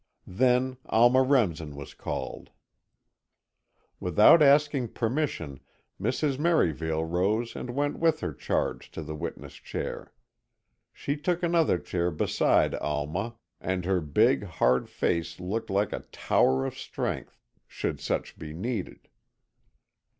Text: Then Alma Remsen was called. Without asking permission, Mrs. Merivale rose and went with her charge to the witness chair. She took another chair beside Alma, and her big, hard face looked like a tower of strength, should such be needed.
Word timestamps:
Then 0.25 0.77
Alma 0.87 1.21
Remsen 1.21 1.75
was 1.75 1.93
called. 1.93 2.49
Without 3.99 4.41
asking 4.41 4.93
permission, 4.93 5.59
Mrs. 6.01 6.39
Merivale 6.39 7.05
rose 7.05 7.55
and 7.55 7.69
went 7.75 7.99
with 7.99 8.21
her 8.21 8.33
charge 8.33 8.89
to 8.93 9.03
the 9.03 9.13
witness 9.13 9.53
chair. 9.53 10.11
She 10.91 11.15
took 11.15 11.43
another 11.43 11.77
chair 11.77 12.09
beside 12.09 12.73
Alma, 12.73 13.35
and 13.59 13.85
her 13.85 14.01
big, 14.01 14.41
hard 14.45 14.89
face 14.89 15.39
looked 15.39 15.69
like 15.69 15.93
a 15.93 15.99
tower 16.11 16.65
of 16.65 16.75
strength, 16.75 17.39
should 17.67 17.99
such 18.01 18.39
be 18.39 18.53
needed. 18.53 19.07